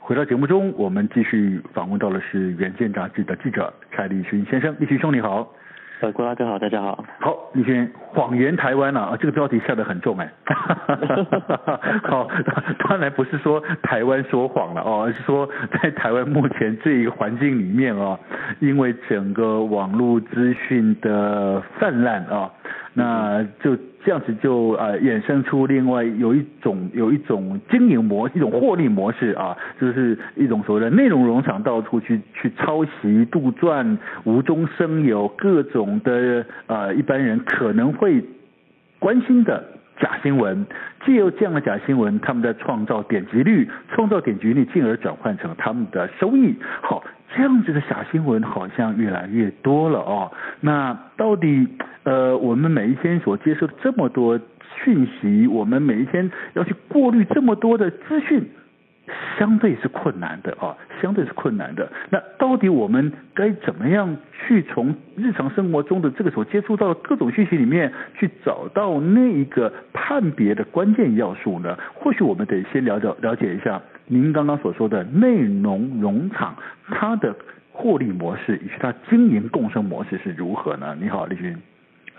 [0.00, 5.52] 回到节目中，我们继续访问到的是《原件》杂志的记者蔡立勋先生，立勋兄你好。
[6.00, 7.04] 呃，郭大哥好，大家好。
[7.20, 10.32] 好，立勋，谎言台湾啊，这个标题下得很重哎。
[12.02, 12.26] 好，
[12.88, 15.46] 当然不是说台湾说谎了哦，而是说
[15.82, 18.18] 在台湾目前这一个环境里面啊，
[18.60, 22.50] 因为整个网络资讯的泛滥啊。
[22.94, 38.24] 那就这样子就呃衍生出另外有一种有一种经营模一种获利模式啊，就是一种所谓的内容农场到处去去抄袭杜撰无中生有各种的呃一般人可能会
[38.98, 39.62] 关心的
[39.98, 40.64] 假新闻，
[41.04, 46.54] 借由这样的假新闻，他们在创造点击率，创造点击率进而转换成他们的收益。
[46.80, 47.04] 好，
[47.36, 50.32] 这样子的假新闻好像越来越多了哦。
[50.60, 51.68] 那到底？
[52.04, 54.40] 呃，我们每一天所接受的这么多
[54.84, 58.48] 讯息，我们每一天要去过滤这么多的资讯，
[59.38, 61.92] 相对是困难的啊，相对是困难的。
[62.08, 71.76] 那到底我们该怎么样去从日常生活中的这个所接触到的各种讯息里面，去找到那一个判别的关键要素呢？
[71.94, 76.56] 或许我们得先了解了解一下您刚刚所说的内容农场，
[76.88, 77.36] 它的
[77.72, 80.96] 获利模式以及它经营共生模式是如何呢？
[80.98, 81.54] 你好，李军。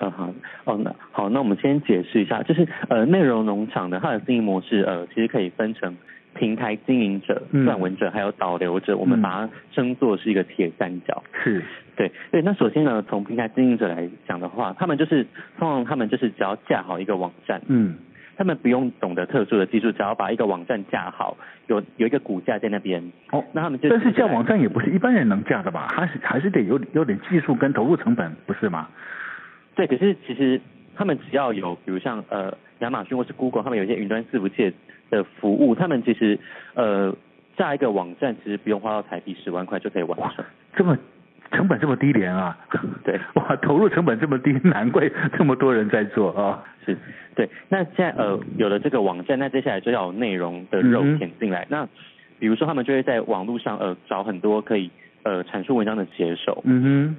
[0.02, 0.34] 嗯好，
[0.66, 5.96] 哦那好，那我们先解释一下，就是呃内容农场的它的经营模式呃其实可以分成
[6.34, 11.22] 平台经营者、撰文者还有导流者，嗯、我们把它称作是一个铁三角。
[11.44, 11.62] 是，
[11.96, 12.42] 对对。
[12.42, 15.26] 那首先呢，从平台经营者来讲的话，他们就是
[15.60, 17.96] 通常他们就是只要架好一个网站，嗯，
[18.38, 21.36] 他们不用懂得特殊的技术，只要把一个网站架好，
[21.68, 23.12] 有有一个骨架在那边。
[23.32, 25.90] 哦，那他们就但是架网站也不是一般人能架的吧？
[25.92, 28.88] 还是还是得有有点技术跟投入成本，不是吗？
[29.76, 30.60] 对，可是其实
[30.96, 34.74] 他们只要有，比如像呃亚马逊或是 Google，他们有一些云端伺服器
[35.10, 36.38] 的服务，他们其实
[36.74, 37.16] 呃
[37.58, 40.44] 下一个网站，其实不用花到台币十万块就可以完成。
[40.76, 40.98] 这么
[41.52, 42.58] 成本这么低廉啊？
[43.04, 46.64] 对，哇，投入成本这么低，难怪这么多人在做啊。
[46.86, 46.98] 是，
[47.36, 47.50] 对。
[47.70, 51.64] 那现在呃有了这个网站，那接下来就要有内容的肉填进来。
[51.64, 51.90] 嗯、那
[52.40, 54.90] 比如说他们就会在网络上呃找很多可以
[55.24, 56.62] 呃阐述文章的写手。
[56.66, 57.16] 嗯哼。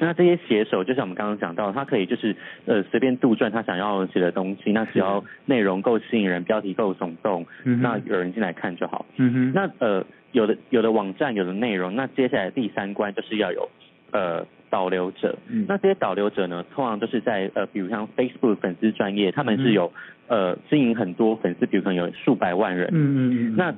[0.00, 2.36] 那这些写手，就像我们刚刚讲到，他可以就是
[2.66, 9.04] 呃随便杜撰他想要写的东西，那只要内容够吸引人，标题够耸动，嗯、那有人进来看就好。
[9.16, 9.52] 嗯哼。
[9.52, 13.68] 那呃有的有的网站有的内容，那接下来第三关就是要有
[14.12, 15.36] 呃导流者。
[15.48, 15.66] 嗯。
[15.68, 19.92] 那这些导流者呢，通常都是在呃比如像 Facebook 粉丝专业，他们是有、
[20.28, 22.88] 嗯、呃经营很多粉丝，比如可能有数百万人。
[22.92, 23.56] 嗯嗯嗯。
[23.56, 23.74] 那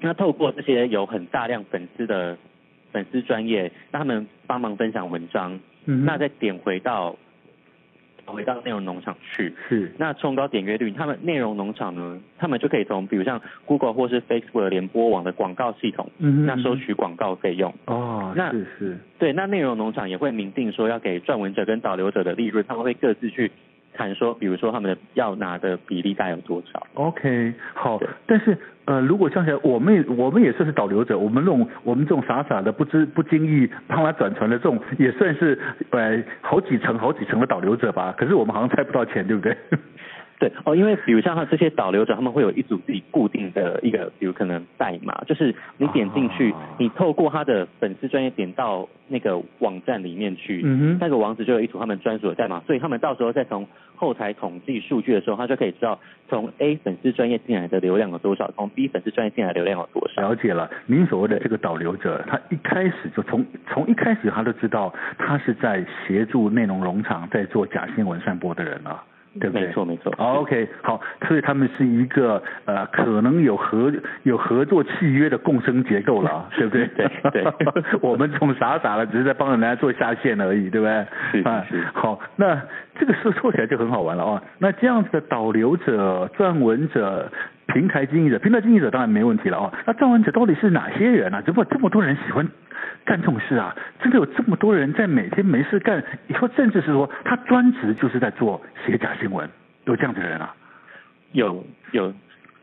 [0.00, 2.38] 那透过这些有很大量粉丝的。
[2.94, 7.16] 粉丝专业，让他们帮忙分享文章，嗯，那再点回到
[8.24, 23.50] 回到内容农场去，是，那冲高点阅率，他们内容农场呢，他们就可以从比如像 Google 或是 Facebook 的联播网的广告系统，嗯，那收取广告费用，哦，那是是，对，那内容农场也会明定说要给撰文者跟导流者的利润，他们会各自去。
[23.96, 28.02] 谈说，比如说他们的要拿的比例大概有多少？OK，好。
[28.26, 35.58] 但是呃，如果像起来，我们我们也算是导流者，我们这种我们这种傻傻的不知不经意帮他转传的这种，也算是
[35.90, 38.14] 呃好几层好几层的导流者吧。
[38.16, 39.56] 可是我们好像猜不到钱，对不对？
[40.38, 60.20] 对哦，因为比如像他这些导流者，他们会有一组自己固定的一个，比如可能代码，就是你点进去，啊、你透过他的粉丝专业点到那个网站里面去，嗯哼，那个网址就有一组他们专属的代码，所以他们到时候再从后台统计数据的时候，他就可以知道从 A 粉丝专业进来的流量有多少，从 B 粉丝专业进来的流量有多少。
[60.20, 69.02] 了解了，您所谓的这个导流者，他一开始就从从一开始他就知道他是在协助内容农场在做假新闻散播的人了。
[69.40, 69.66] 对不对？
[69.66, 70.12] 没错没错。
[70.18, 73.92] OK，好，所以他们是一个呃可能有合
[74.22, 76.86] 有合作契约的共生结构了， 对不对？
[76.96, 77.44] 对对。
[78.00, 81.06] 我们总傻傻的只是在帮人家做下线而已，对不对？
[81.32, 81.84] 是是，是。
[81.92, 82.60] 好，那
[82.98, 84.42] 这个事做起来就很好玩了啊。
[84.58, 87.30] 那这样子的导流者、撰文者、
[87.66, 89.72] 平台经营者，平台经营者当然没问题了啊。
[89.86, 91.42] 那撰文者到底是哪些人啊？
[91.44, 92.46] 怎么这么多人喜欢？
[93.04, 96.02] 干这种事啊，真的有这么多人在每天没事干？
[96.26, 99.48] 你说甚至是说他专职就是在做写假新闻，
[99.84, 100.54] 有这样的人啊？
[101.32, 102.12] 有有，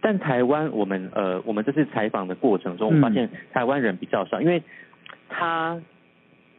[0.02, 4.64] 但台湾我们呃，我们这次采访的过程中，我发现台湾人比较少，嗯、因为
[5.30, 5.80] 他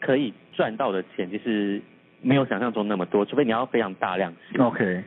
[0.00, 1.80] 可以赚到的钱其实
[2.20, 4.32] 没有想象中那么多，除非你要非常大量。
[4.58, 5.02] OK。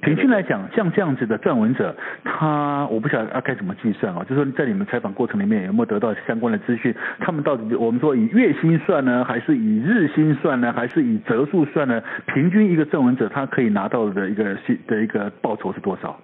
[0.00, 4.22] 平均来讲，像这样子的撰文者，他我不晓得啊该怎么计算啊？
[4.22, 6.94] 就是说在你们采访过程里面有没有得到相关的资讯？
[7.18, 12.00] 他们到底我们说以月薪算呢，还是以日薪算呢，还是以折数算呢？
[12.26, 16.20] 平均一个撰文者他可以拿到的一个薪的一个报酬是多少？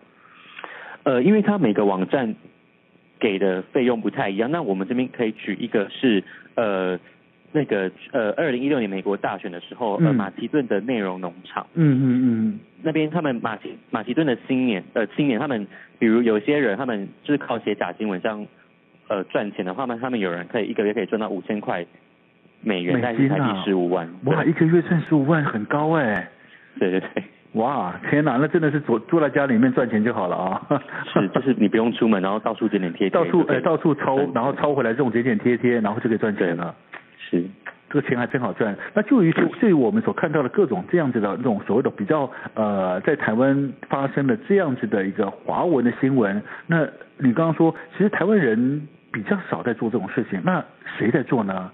[1.03, 2.37] 呃，因为他每个网站
[3.19, 6.23] 给的费用不太一样，那我们这边可以举一个是
[6.55, 6.99] 呃。
[7.57, 15.69] 那个呃，二零一六年美国大选的时候，呃，马其顿的内容农场，嗯嗯嗯，那边他们马其马其顿的青年呃青年，他们
[16.01, 18.45] 比如有些人他们就是靠写假新闻这样
[19.07, 21.87] 呃赚钱的话，那他们有人可以一个月可以赚到五千块
[22.61, 26.29] 美元，但是台币十五万，哇，一个月赚十五万很高哎，
[26.81, 27.23] 对对对，
[27.53, 36.75] 哇，天哪，那真的是坐坐在家里面赚钱就好了啊，是，就是你不用出门，然后到处剪剪贴贴，到处哎到处抄，然后抽回来这种剪剪贴贴，然后就可以赚钱了。
[37.31, 37.45] 是，
[37.91, 38.77] 这个钱还真好赚。
[38.95, 46.87] 那就于就对于我们所看到的各种这样子的那种所谓的比较呃，在台湾发生的这样子的一个华文的新闻，那
[47.19, 50.65] 你刚刚说，其实台湾人比较少在做这种事情，那
[50.99, 51.71] 谁在做呢？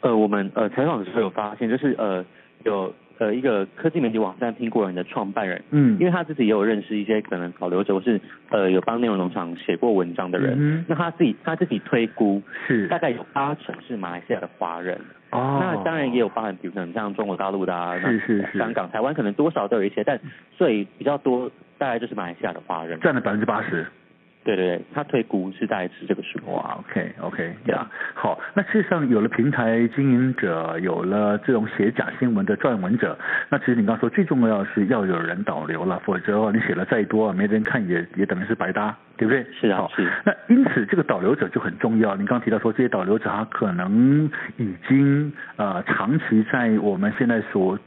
[0.00, 2.24] 呃，我们呃采访的时候有发现，就是呃
[2.64, 2.94] 有。
[3.20, 8.18] 呃，一个科技媒体网站苹果人的创办人，嗯，因为他自己也有认识一些可能保留者或是
[8.48, 12.88] 呃有帮内容农场写过文章的人，嗯，那他自己他自己推估是。
[12.88, 14.98] 大概有八成是马来西亚的华人，
[15.32, 20.18] 哦，那当然也有包含比如可能像中国大陆的啊，是是是，香港、台湾可能多少都有一些，但
[20.56, 22.98] 所以比较多大概就是马来西亚的华人。
[23.00, 23.86] 占了百分之八十。
[24.42, 26.38] 对对对，他退股是大概是这个数。
[26.50, 33.18] 哇，OK OK，对啊，好，那事实上有了平台经营者，有了这种写假新闻的撰文者，
[33.50, 39.46] 那其实你刚刚说最重要是要有人导流了，否则你写了再多，没人看也也等于是白搭，对不对？
[39.60, 40.10] 是啊，是。
[40.24, 42.16] 那因此这个导流者就很重要。
[42.16, 47.78] 你刚刚提到说这些导流者他可能已经呃长期在我们现在所。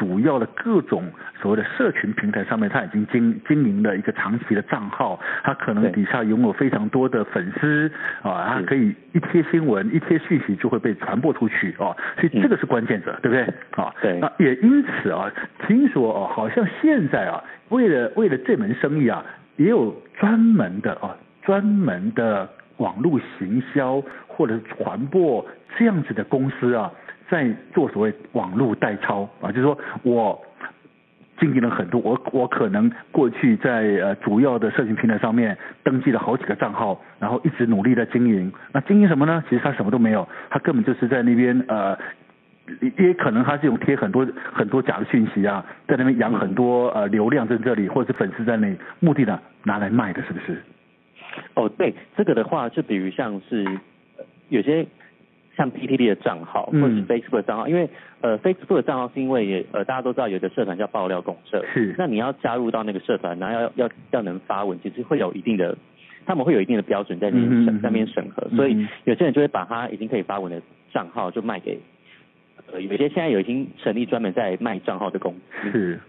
[0.00, 1.04] 主要的各种
[1.42, 7.92] 所谓的社群平台上面，他已经经经营了一个长期的账号，他可能底下拥有非常多的粉丝
[8.22, 13.42] 啊，他可以一贴新闻、一贴讯息就会被传播出去哦，所以这个是关键者，对不对？
[13.72, 14.18] 啊，对。
[14.20, 15.30] 那也因此啊，
[15.66, 19.22] 听说哦，好像现在啊，为了为了这门生意啊，
[19.56, 22.48] 也有专门的啊，专门的
[22.78, 26.90] 网络行销或者是传播这样子的公司啊。
[27.30, 30.44] 在做所谓网络代操啊，就是说我
[31.38, 38.52] 经营了很多，我我可能过去在呃主要的社群平台上面登记了好几个账号，然后一直努力在经营。
[38.72, 39.42] 那经营什么呢？
[39.48, 41.96] 其实他什么都没有，他根本就是在那边呃，
[42.98, 50.60] 也可能他是用贴很多很多假的讯息啊，在那边养很多呃流量在这里，或者是粉丝在那里，目的呢拿来卖的，是不是？
[51.54, 53.64] 哦，对，这个的话，就比如像是
[54.50, 54.86] 有些。
[55.56, 57.88] 像 PTT 的账号，或者是 Facebook 的账号，嗯、因为
[58.20, 65.76] 呃 Facebook 的账号是因为也呃大家都知道有一个社团叫爆料公社，是，那你要加入到那个社团，然后要要要能发文，其实会有一定的，
[66.24, 71.78] 他们会有一定的标准在那边审、嗯、在那边审核，所以有些人就会把他已经可以发文的账号就卖给，
[72.72, 76.00] 呃有些现在有已经成立专门在卖账号的公司，是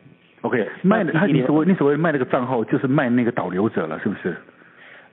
[0.42, 4.38] ，OK，卖的他你所谓你所谓卖那个账号就是卖那个导流者了，是不是？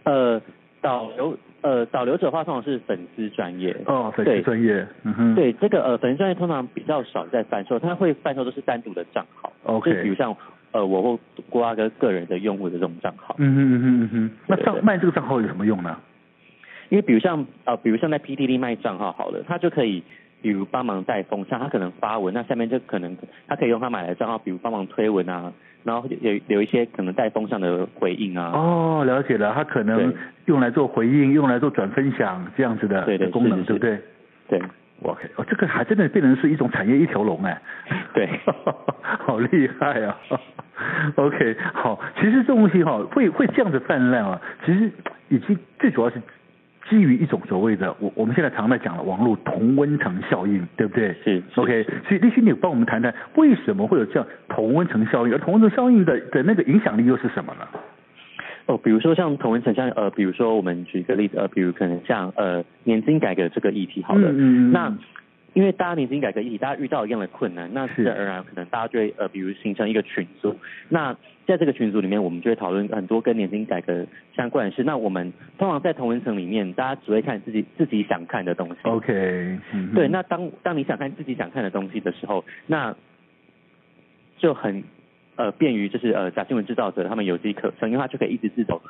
[0.05, 0.41] 呃，
[0.81, 1.37] 导流。
[1.61, 3.77] 呃，导流者的话通常是粉丝专业。
[3.87, 10.37] 哦，粉丝专业，嗯哼，对这个呃粉丝专业通常比较少在贩售，他会贩售都是单独的账号，OK，就比如像
[10.73, 11.19] 呃我或
[11.51, 15.99] 郭阿哥个人的用户的这种账号，嗯哼嗯哼嗯哼，那账卖这个账号有什么用呢？
[16.91, 20.03] 因为比如像呃比如像在 PTT 卖账号好了，他就可以。
[20.41, 23.17] 比如帮忙带风向，他可能发文，那下面就可能
[23.47, 25.53] 他可以用他买来的账号，比如帮忙推文啊，
[25.85, 28.53] 然后有有一些可能带风向的回应啊。
[28.55, 30.15] 哦，了解了，他可能
[30.47, 33.99] 用来做回应，用来做转分享这样子的功能，对不对？
[34.49, 34.63] 对
[35.03, 37.61] ，OK，哦，这个还真的变成是一种产业一条龙哎。
[38.15, 38.29] 对，
[39.03, 40.17] 好厉害啊。
[41.17, 44.91] OK，好，其实这东西哈会会这样子泛滥啊，其实
[45.29, 46.23] 已经最主要是。
[46.89, 51.15] 基于一种所谓的我我们现在常在讲的网络同温层效应，对不对？
[51.23, 51.43] 是。
[51.57, 55.33] OK，所以立新，你帮我们谈谈为什么会有这样同温层效应？
[55.33, 57.67] 而同温层效应的的那个影响力又是什么呢？
[58.67, 64.95] 哦，比如说像同温层，像呃，比如说我们举一个例子，呃，比如可能像呃年金改革这个议题，好了，嗯嗯那
[65.55, 70.55] 因为大家年金改革议题，大家遇到一样的困难，那自然而然可能大家就会呃，比如形成一个群组，
[70.89, 74.85] 那在这个群组里面，我们就会讨论很多跟年轻改革相关的事。
[74.85, 78.77] 那我们通常在同文层里面，大家只会看自己自己想看的东西。
[78.83, 82.95] OK，嗯，对，那当当你想看自己想看的东西的时候，那
[84.39, 84.85] 就很。
[85.39, 88.83] 呃，便于就是呃假新闻制造者他们有机可乘，因为他就可以一直自走，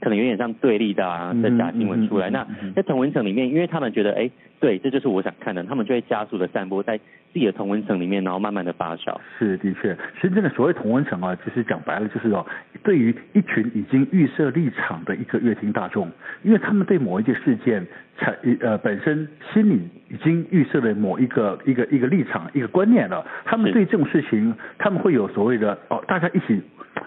[0.00, 2.30] 可能有点像对立的啊的假新闻出来。
[2.30, 9.16] 嗯嗯嗯嗯嗯、那在同文层里面，因为他们觉得哎，对，这就是我想看的，他们就会加速的散播在自己的同文层里面，然后慢慢的发酵。
[9.38, 12.44] 是的确，深圳的所谓同文层啊，其实讲白了就是哦，
[12.82, 16.10] 对于一群已经预设立场的一个乐听大众，
[16.42, 17.86] 因为他们对某一件事件。
[18.20, 26.62] 产呃本身心里已经预设了某一个一个一个立场一个观念了，他们对这种事情他们会有所谓的哦，大家一起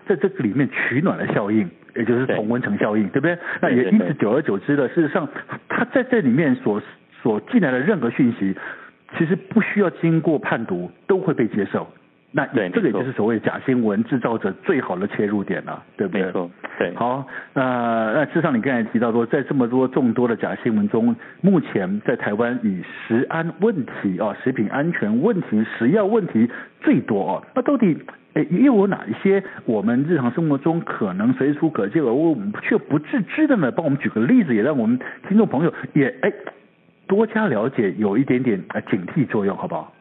[0.08, 3.38] 在这个里面取暖的效应，也就是同温层效应，对，对不对？
[3.62, 5.28] 那也因此久而久之的，事实上
[5.68, 6.82] 他在这里面所
[7.22, 8.56] 所进来的任何讯息，
[9.18, 11.88] 其实不需要经过判读都会被接受。
[12.34, 16.24] 那对，这个也就是所谓假新闻制造者最好的切入点了，对不对？
[16.24, 16.96] 没错，对。
[16.96, 27.44] 好，那那事实上你刚才提到说，在这么多众多的假新闻中，目前在台湾以食安问题啊、食品安全问题、食药问题最多哦。
[27.54, 27.98] 那到底
[28.36, 33.70] 诶又有哪一些我们日常生活中可能随处可见而我们却不自知的呢？
[33.72, 34.98] 帮我们举个例子，也让我们
[35.28, 36.34] 听众朋友也诶
[37.08, 39.92] 多加了解，有一点点呃警惕作用，好不好？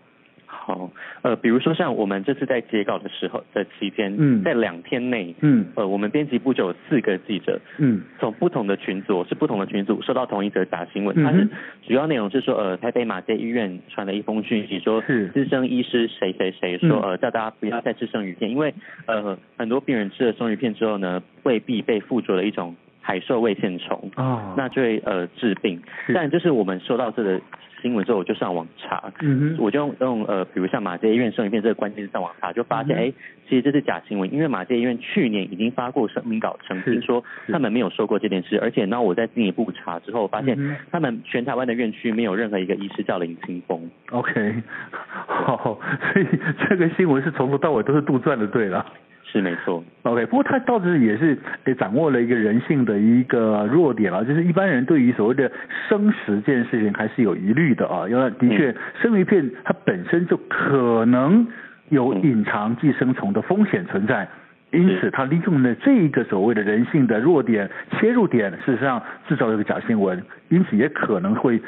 [0.62, 0.90] 好，
[1.22, 11.48] 呃，比如说像我们这次在截稿的时候的期间，嗯，在两天内，嗯，呃，我们编辑部就有四个记者，嗯，从不同的群组，是不同的群组收到同一则假新闻，嗯，它是
[11.88, 15.28] 主要内容是说，呃，台北马偕医院传了一封讯息，说是。
[15.28, 18.74] 资深医师谁谁谁说，呃，叫大家不要再吃生鱼片，因为
[19.06, 22.76] 呃，很多病人吃了生鱼片之后呢，未必被附着了一种
[23.10, 25.82] 海兽胃线虫，哦，那就会呃治病，
[26.14, 27.40] 但就是我们收到这个。
[27.82, 29.10] 新闻之后我就上网查，
[29.58, 33.14] 我就用用呃，比如像马偕医院生鱼片这个关键字上网查，就发现哎、嗯，
[33.48, 43.88] 其实这是假新闻，因为马偕医院去年已经发过声明稿澄清说他们没有说过这件事，而且呢，我在进一步查之后发现，他们全台湾的院区没有任何一个医师叫林清峰。
[44.10, 44.56] OK，
[45.26, 45.80] 好，
[46.12, 46.26] 所以
[46.68, 48.84] 这个新闻是从头到尾都是杜撰的，对了。
[49.32, 55.50] 是没错，OK，不过他倒是也是也掌握了一个人性的一个弱点啊，就是一般人对于所谓的
[55.88, 61.46] 生食这件事情还是有疑虑的啊，因为的确生鱼片它本身就可能
[61.90, 64.28] 有隐藏寄生虫的风险存在，
[64.72, 71.60] 因此他利用了这一个所谓的人性的弱点切入点，事实上制造了一个假新闻，因此也可能会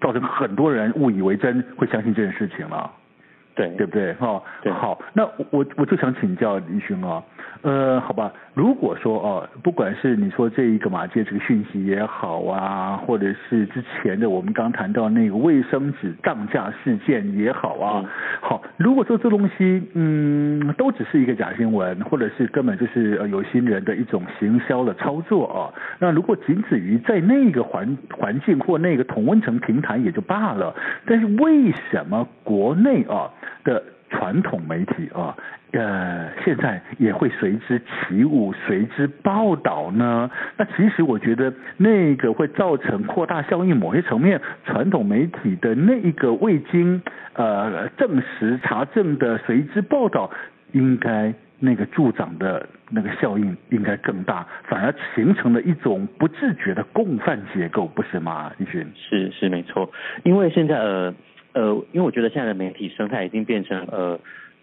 [0.00, 2.90] 造成很多人误以为真，会相信这件事情了。
[3.54, 4.12] 对，对不对？
[4.14, 7.22] 哈，对，好，那我我就想请教李勋啊，
[7.62, 18.08] 呃，好吧，如果说哦，不管是你说这一个马街这个讯息也好啊，或者是之前的我们刚谈到那个卫生纸涨价事件也好啊，嗯、
[18.40, 30.74] 好，如果说这东西嗯都只是一个假新闻，或者是根本就是呃有心人的一种行销的操作啊，那如果仅止于在那个环环境或那个同温层平台也就罢了，
[31.06, 33.30] 但是为什么国内啊？
[33.64, 33.80] 的
[34.10, 35.36] 传统媒体啊，
[35.72, 40.30] 呃，现在也会随之起舞，随之报道呢。
[40.56, 47.02] 那其实我觉得，那个会造成扩大效应，某些层面，传统媒体的那一个未经
[47.34, 50.30] 呃证实查证的随之报道，
[50.72, 58.52] 应该那个助长的那个效应应该更大，反而形成了一种不自觉的共犯结构，不是吗？
[58.58, 58.86] 立勋？
[58.94, 59.90] 是是没错，
[60.22, 61.14] 因为现在呃。
[61.54, 64.18] 呃，因为我觉得现在的媒体生态已经变成呃，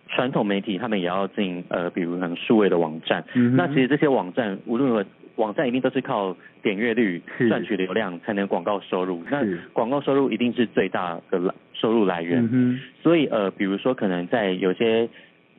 [0.10, 3.24] 传统媒体他们也要进呃，比如可能数位的网站。
[3.34, 3.56] 嗯。
[3.56, 9.24] 那其实这些网站无论如何，网站一定都是靠点阅率赚取流量才能广告收入。
[9.30, 12.50] 那广告收入一定是最大的来收入来源。
[12.52, 12.80] 嗯。
[13.02, 15.08] 所以呃，比如说可能在有些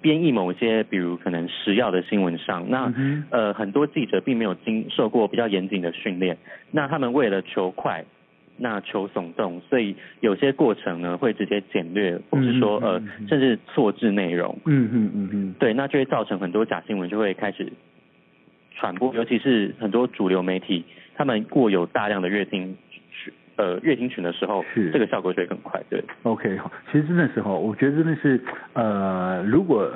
[0.01, 2.93] 编译某些比如可能食药的新闻上，那
[3.31, 6.37] 呃很多记者并没有经受过比较严谨的训练，
[6.71, 8.05] 那他们为了求快。
[8.63, 14.59] 那求耸动，所以有些过程呢会直接简略，或是说呃，甚至错字内容。
[14.67, 15.55] 嗯嗯嗯嗯。
[15.59, 17.73] 对，那就会造成很多假新闻就会开始
[18.77, 22.77] 传播，尤其是很多主流媒体，他们过有大量的阅听
[23.11, 25.83] 群，呃，阅听群的时候，是这个效果就会更快。
[25.89, 26.05] 对。
[26.25, 26.59] OK，
[26.93, 28.39] 其实真的是哈，我觉得真的是
[28.75, 29.91] 呃，如果。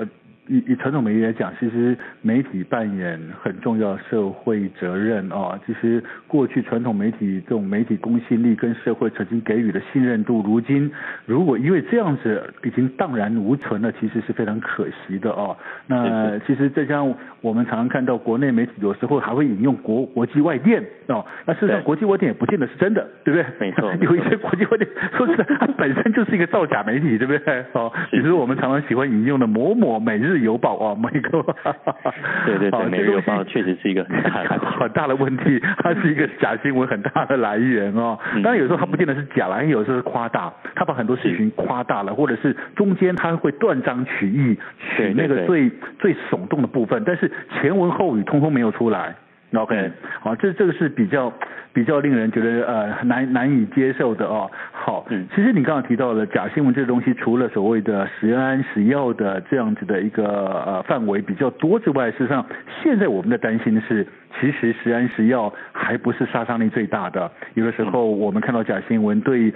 [0.46, 5.58] 以以传统媒体来讲，其实媒体扮演很重要社会责任啊。
[5.66, 10.92] 其实过去传统媒体这种媒体公信力跟社会曾经给予的信任度，如今
[11.24, 15.56] 如果因为这样子已经荡然无存了，其实是非常可惜的哦。
[15.86, 23.46] 那其实这像我们常常看到国内媒体有时候还会引用国国际外电哦，那事实上国际外电也不见得是真的，对不对？
[23.58, 24.86] 没错， 有一些国际外电
[25.16, 27.64] 说实在，它本身就是一个造假媒体，对不对？
[27.72, 30.33] 哦，比如说我们常常喜欢引用的某某每日。
[30.40, 31.30] 邮报啊，每个，
[32.46, 38.18] 对对对，每日邮报确实是一个很大的 很大的问题， 它是一个假新闻很大的来源哦。
[38.42, 49.14] 当然有时候它不见得是假啦，因为有时候是夸大，它把很多事情夸大了，或者是中间它会断章取义，取那个最最耸动的部分，但是前文后语通通没有出来。
[49.56, 51.32] OK，好，这这个是比较
[51.72, 54.50] 比较令人觉得呃难难以接受的哦。
[54.72, 60.24] 好，嗯，其实你刚刚提到了假新闻这个东西，除了所谓的食安食药的这样子的一个
[60.66, 62.44] 呃范围比较多之外，事实上
[62.82, 64.06] 现在我们的担心是，
[64.40, 67.30] 其实食安食药还不是杀伤力最大的。
[67.54, 69.52] 有的时候我们看到假新闻，对，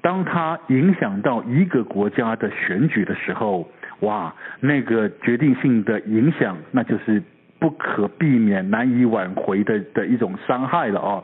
[0.00, 3.68] 当它影响到一个国家的选举的时候，
[4.00, 7.22] 哇，那个决定性的影响，那就是。
[7.62, 11.22] 不可避免、难以挽回的的一种伤害了啊！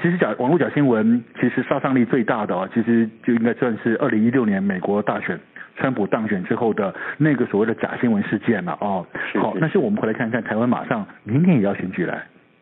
[0.00, 5.36] 其实假网络假新闻，其实杀伤力最大的啊，其实就应该算是二零一六年美国大选，
[5.74, 9.02] 川普当选之后的那个所谓的假新闻事件了啊。
[9.40, 12.16] 好，那是我们回来看看台湾，马上明天也要选举了，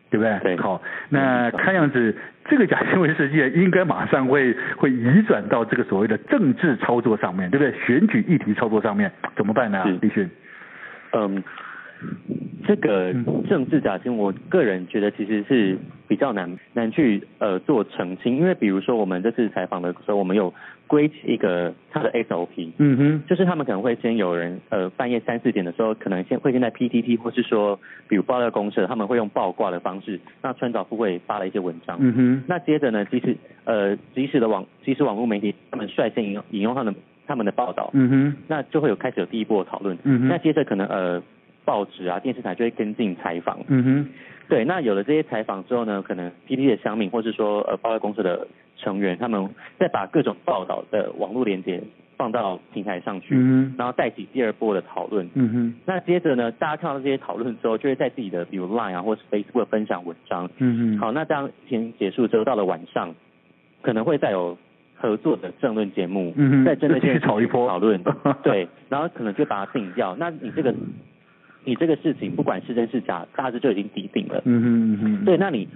[0.09, 0.39] 对不对？
[0.39, 0.57] 对。
[0.57, 2.15] 好，那看样子
[2.49, 7.71] 这个假新闻事件应该马上会会移转到这个所谓的政治操作上面，对不对？
[7.85, 9.85] 选举议题操作上面怎么办呢？
[10.01, 10.27] 李迅。
[11.13, 11.43] 嗯。
[12.65, 13.13] 这个
[13.49, 15.77] 政治假新闻，我个人觉得其实是
[16.07, 20.53] 比较难难去呃做澄清，因为比如说我们这次采访的时候，我们有
[20.85, 36.93] 归一个他的 SOP，嗯哼，就是他们可能会先有人呃半夜三四点的时候，可能先会先在 PTT 或是说比如爆料公社，他们会用爆挂的方式，那川岛富会发了一些文章，嗯哼，那接着呢，即使呃即使的网即使网络媒体，他们率先引用引用他们
[37.25, 41.21] 他们的报道，嗯哼，那就会有开始有第一波的讨论，嗯哼，那接着可能呃。
[41.65, 43.59] 报纸啊，电视台就会跟进采访。
[43.67, 44.09] 嗯哼，
[44.49, 49.49] 对，那有了这些采访之后呢，可能 PTT 的乡民，或是说呃爆料公司的成员，他们
[49.79, 51.81] 再把各种报道的网络连接
[52.17, 55.29] 放到平台上去，嗯哼，然后带起第二波的讨论。
[55.35, 60.49] 嗯哼，那接着呢，大家看到这些讨论之后，就会在自己的比如 Line 啊，或是 Facebook 分享文章。
[60.57, 63.15] 嗯哼，好，那当天结束之后，到了晚上，
[63.81, 64.57] 可能会再有
[64.95, 68.03] 合作的政论节目，嗯哼， 再针对这些炒一波讨论。
[68.43, 70.15] 对，然后可能就把它定掉。
[70.19, 70.73] 那你这个。
[71.63, 74.41] 你这个事情不管是真是假，大致就已经底定了。
[74.45, 75.25] 嗯哼嗯哼。
[75.25, 75.67] 对，那你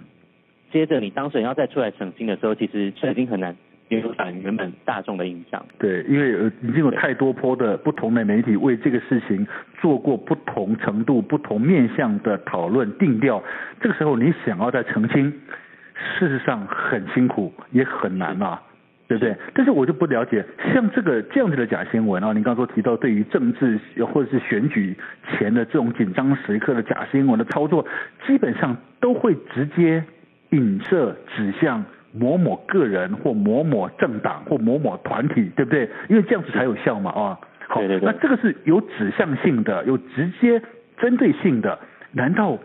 [0.72, 3.56] 接着你当事人要再出来澄清的时候，其实就已经很难
[3.90, 5.64] 影响原本大众的印象。
[5.78, 9.46] 对，因为已经有太多波的不同的媒体为这个事情
[9.80, 13.44] 做过不同程度、不同面向的讨论定调，
[13.80, 15.32] 这个时候你想要再澄清，
[16.18, 18.62] 事实上很辛苦，也很难啊。
[19.08, 19.36] 对不对？
[19.54, 23.80] 但是我就不了解，像这个这样子的假新闻啊，你刚刚说提到对于政治
[24.12, 24.98] 或者是选举
[25.30, 27.86] 前的这种紧张时刻的假新闻的操作，
[28.26, 30.04] 基本上都会直接
[30.50, 35.88] 影射指向某某个人或某某政党或某某团体，对不对？
[36.10, 40.60] 因为这样子才有效嘛，啊，好，对对对，那这个是有指向性的，有直接
[40.98, 41.78] 针对性的，
[42.12, 42.58] 难道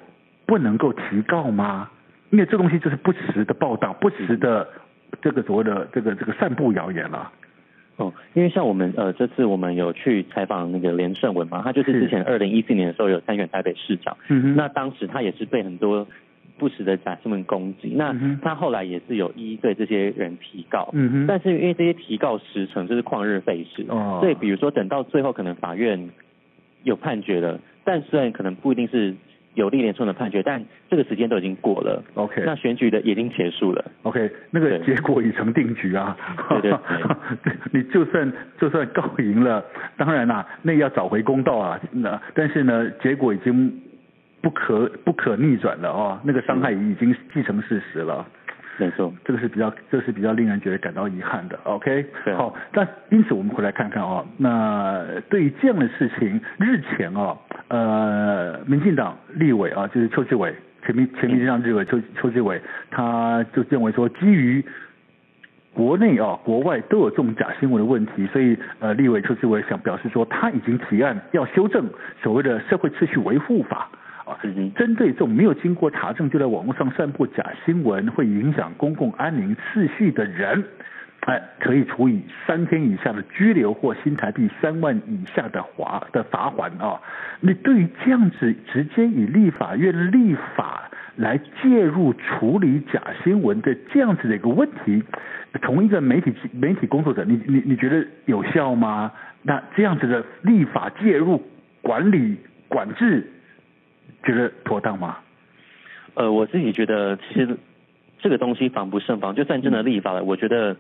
[0.47, 1.91] 不能够提告吗？
[2.31, 4.67] 因为这东西就是不实的报道，不实的。
[5.23, 7.31] 这个所谓的这个这个散布谣言了，
[7.97, 16.07] 哦，因为像我们呃这次我们有去采访那个连胜文嘛，他就是之前二零一四年的时候有参选台北市长，嗯哼，那当时他也是被很多
[16.59, 26.11] 不实的假新闻攻击，那他后来也是有一一对这些人提告，嗯哼，但是因为这些提告时程就是旷日费时，哦，所以比如说等到最后可能法院
[26.83, 29.15] 有判决了，但虽然可能不一定是。
[29.55, 32.03] 有利连串的判决，但这个时间都已经过了。
[32.15, 33.85] OK，那选举的已经结束了。
[34.03, 36.17] OK，那个结果已成定局啊。
[36.49, 36.79] 对对，
[37.43, 39.65] 对， 你就算就算告赢了，
[39.97, 41.81] 当然啦、啊，那要找回公道啊。
[41.93, 43.81] 那但是呢，结果已经
[44.41, 48.27] 不可不可逆转了哦，那个伤害已经既成事实了。
[48.81, 51.59] 没错，这个是比较，这个是比较令人觉得感到遗憾的。
[51.65, 57.37] OK，好，那因此我们回来看看啊，那对于这样的事情，日前啊，
[57.69, 60.55] 呃，民进党立委啊，就是邱志伟，
[60.87, 62.59] 前民前民进党立委邱邱志伟，
[62.91, 64.65] 他就认为说，基于
[65.75, 71.87] 国内啊、国外都有这种假新闻的问题，所以呃，立委邱志伟想表示说，他已经提案要修正
[72.23, 73.91] 所谓的社会秩序维护法。
[74.75, 80.65] 针对这种没有经过查证就在网络上散布假新闻，会影响公共安宁秩序的人，
[81.21, 87.01] 哎，可以处以三天以下的拘留或新台币三万以下的罚的罚款啊。
[87.41, 95.03] 你对于这样子直接以立法院立法来介入处理假新闻的这样子的一个问题，
[95.63, 99.13] 从一个媒体媒体工作者，你你你觉得有效吗？
[99.43, 101.43] 那这样子的立法介入
[101.83, 102.37] 管理
[102.69, 103.27] 管制，
[104.25, 105.19] 觉得妥当吗？
[106.15, 107.57] 呃，我自己觉得其实
[108.21, 110.77] 这个东西防不胜防，就算真的立法了，嗯、我觉得。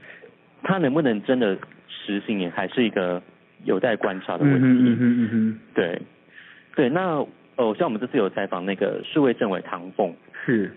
[0.63, 1.57] 他能不能真的
[1.89, 3.23] 实行，也还是一个
[3.65, 4.61] 有待观察的问题。
[4.61, 6.03] 嗯嗯嗯嗯对，
[6.77, 7.27] 对，那
[7.57, 10.71] 呃，像我们这次有采访那个数位政委唐凤，是，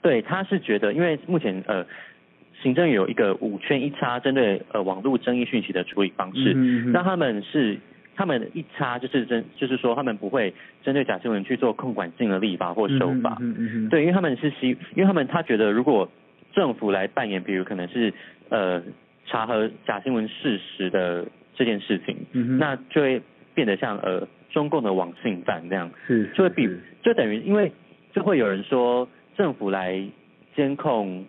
[0.00, 1.84] 对，他是觉得，因为目前呃，
[2.62, 7.78] 行政有一个五圈一叉针对呃网络争议讯息的处理方式，嗯那他们是
[8.16, 10.52] 他们一叉就是针，就是说他们不会
[10.82, 13.36] 针对假新闻去做控管性的立法或修法。
[13.40, 16.10] 嗯嗯嗯对，因为他们是希，因为他们他觉得如果
[16.52, 18.12] 政府来扮演，比如可能是
[18.48, 18.82] 呃。
[19.28, 21.26] 查核假新闻事实的
[21.56, 23.20] 这件事情，嗯、那就会
[23.54, 26.70] 变得像呃中共的网信办这样，是，就会比
[27.02, 27.72] 就等于因为
[28.12, 30.00] 就会有人说政府来
[30.54, 31.26] 监控。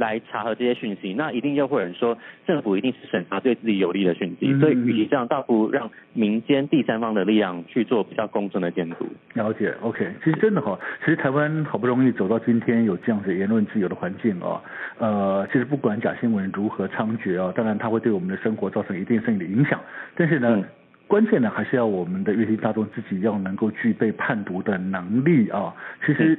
[0.00, 9.06] 来查核这些讯息，那一定又会有人说政府一定是审查对自己有利的讯息，嗯、所以与其这样，倒不如让民间第三方的力量去做比较公正的监督。
[9.34, 14.58] 了解，OK，其实真的哈，其实台湾好不容易走到今天有这样子言论自由的环境哦，
[14.98, 19.78] 呃，其实不管假新闻如何猖獗哦，当然它会对我们的生活造成一定性的影响，
[20.16, 20.64] 但是呢，嗯、
[21.06, 25.74] 关键呢还是要我们的阅听大众自己要能够具备判读的能力啊、哦，
[26.06, 26.38] 其实。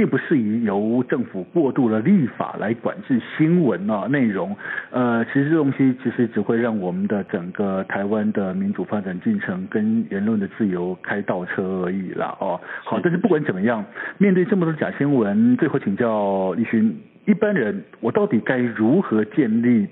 [0.00, 4.56] 并不适宜由政府过度的立法来管制新闻啊内容，
[4.90, 12.58] 呃，其实这东西其实只会让我们的整个台湾的民主发展进程跟言论的自由开倒车而已啦哦。
[12.82, 13.84] 好，但是不管怎么样，
[14.16, 19.86] 面对这么多假新闻，最后请教立勋，一般人我到底该如何建立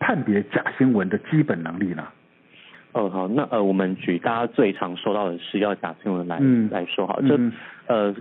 [0.00, 2.04] 判别假新闻的基本能力呢？
[2.90, 7.52] 哦，好，那呃，我们举大家最常收到的是要假新闻来、嗯、来说好，就、嗯、
[7.86, 8.12] 呃。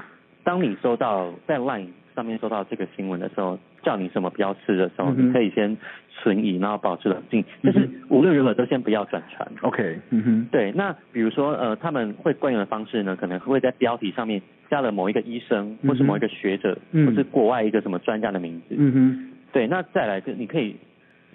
[0.48, 5.78] 当你收到在 LINE 上面收到这个新闻的时候，叫你什么不要吃的时候，嗯、你可以先
[6.10, 7.44] 存疑，然后保持冷静。
[7.62, 9.46] 就、是无论如何都先不要转传。
[9.62, 10.72] OK，嗯哼，对。
[10.72, 18.76] 那比如说呃，他们会惯用的方式呢，可能会在标题上面加了某一个医生，或是某一个学者，嗯、或是国外一个什么专家的名字。
[18.78, 19.68] 嗯哼，对。
[19.68, 20.78] 那再来就你可以。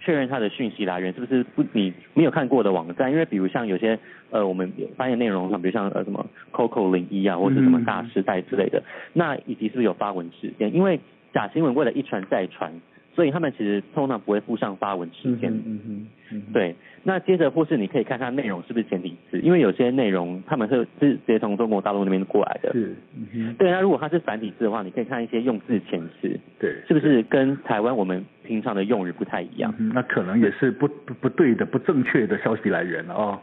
[0.04, 3.98] 确认他的讯息来源是不是不你没有看过的网站，因为比如像有些
[4.30, 8.84] 呃我们发现内容上，比如像呃什么 Coco 零一啊，或者什么大时代之类的，嗯、
[9.14, 10.74] 那以及是不是有发文时间？
[10.74, 10.98] 因为
[11.32, 12.72] 假新闻为了一传再传，
[13.14, 15.50] 所以他们其实通常不会附上发文时间。
[15.52, 16.42] 嗯嗯嗯。
[16.52, 22.72] 对，那接着或是你可以看看内容是不是简体字，因为有些内容他们是是直接从中国大陆那边过来的。
[22.72, 22.96] 是。
[23.34, 26.40] 嗯、对，那如果它是繁体字的话，你可以看一些用字遣词。
[26.58, 26.74] 对。
[26.88, 28.24] 是不是跟台湾我们？
[28.44, 33.38] 平常的用语不太一样，嗯、那可能也是不不不对的、不正确的消息来源了哦。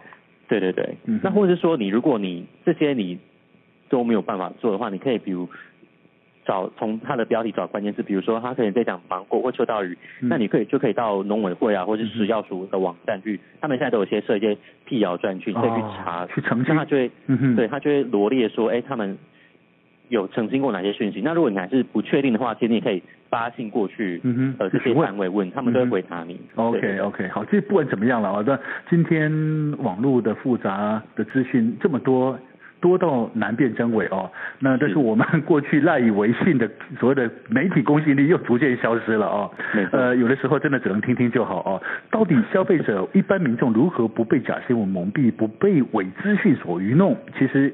[0.49, 3.17] 对对对，嗯、那或者是说，你如果你这些你
[3.87, 5.47] 都没有办法做的话，你可以比如
[6.49, 19.15] 找从它的标题找关键字，比如说他可能在讲芒果或秋刀鱼，嗯、那你可以就可以到农委会啊，或者是食药署的网站去，他们现在都有些设一些辟谣专区，你可以去查，哦、去澄清，他就会，嗯、对他就会罗列说，哎，他们。
[20.09, 21.21] 有澄清过哪些讯息？
[21.21, 26.33] 那如果你还是不确定的话，其实你可以发信过去，嗯哼，呃，这些单位问，他们都会回答你。
[26.55, 28.59] 嗯、OK OK，好，这不管怎么样了，好的，
[28.89, 29.31] 今天
[29.77, 32.35] 网络的复杂的资讯这么多。
[32.81, 39.51] 多到难辨真伪哦，那这是我们过去赖以为信的 所谓的媒体公信力又逐渐消失了哦。
[39.91, 41.81] 呃，有的时候真的只能听听就好哦。
[42.09, 47.17] 到底消费者一般民众如何不被假新闻蒙蔽，不被伪资讯所愚弄？
[47.37, 47.73] 其实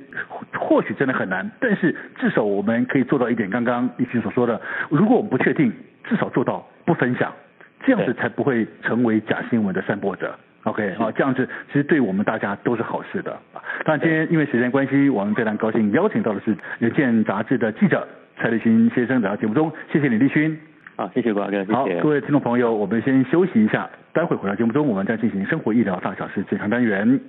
[0.53, 3.49] 或许真的很难，但是至少我们可以做到一点。
[3.49, 5.71] 刚刚立勋所说的，如果我们不确定，
[6.03, 7.31] 至少做到不分享，
[7.85, 10.35] 这样子才不会成为假新闻的散播者。
[10.65, 13.37] OK，好，这样子其实对我们大家都是好事的。
[13.85, 19.71] 当然，今天因为时间关系，我们非常高兴邀请到的是《邮件》杂志的记者蔡立勋先生来到节目中。
[19.91, 20.57] 谢谢李，立勋。
[20.95, 21.73] 好，谢谢瓜哥，谢谢。
[21.73, 27.19] 好，各位听众朋友，我们先休息一下，待会回到节目中，我们再进行生活医疗大小事健康单元。